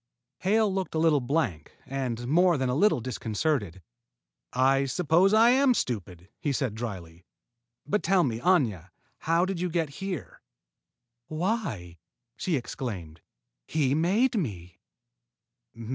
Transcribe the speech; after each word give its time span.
Hale 0.39 0.73
looked 0.73 0.95
a 0.95 0.97
little 0.97 1.19
blank 1.19 1.73
and 1.85 2.25
more 2.27 2.57
than 2.57 2.69
a 2.69 2.73
little 2.75 3.01
disconcerted. 3.01 3.83
"I 4.51 4.85
suppose 4.85 5.31
I 5.31 5.51
am 5.51 5.75
stupid," 5.75 6.27
he 6.39 6.51
said 6.51 6.73
dryly. 6.73 7.23
"But 7.85 8.01
tell 8.01 8.23
me, 8.23 8.39
Aña, 8.39 8.89
how 9.19 9.45
did 9.45 9.61
you 9.61 9.69
get 9.69 9.89
here?" 10.01 10.41
"Why," 11.27 11.99
she 12.35 12.55
exclaimed, 12.55 13.21
"he 13.67 13.93
made 13.93 14.33
me!" 14.33 14.79